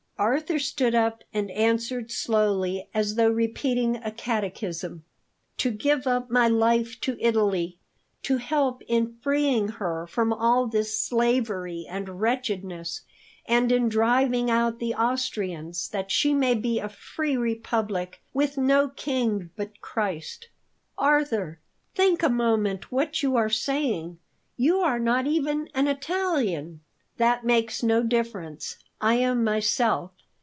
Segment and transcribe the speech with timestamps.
[0.17, 5.03] Arthur stood up and answered slowly, as though repeating a catechism:
[5.57, 7.79] "To give up my life to Italy,
[8.21, 13.01] to help in freeing her from all this slavery and wretchedness,
[13.47, 18.89] and in driving out the Austrians, that she may be a free republic, with no
[18.89, 20.49] king but Christ."
[20.99, 21.59] "Arthur,
[21.95, 24.19] think a moment what you are saying!
[24.55, 26.81] You are not even an Italian."
[27.17, 30.11] "That makes no difference; I am myself.